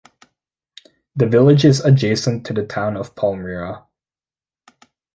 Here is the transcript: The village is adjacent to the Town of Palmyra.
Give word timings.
The 1.15 1.27
village 1.27 1.63
is 1.63 1.79
adjacent 1.85 2.43
to 2.47 2.53
the 2.53 2.65
Town 2.65 2.97
of 2.97 3.13
Palmyra. 3.15 3.83